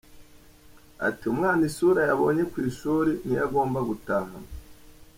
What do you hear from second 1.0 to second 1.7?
Ati “Umwana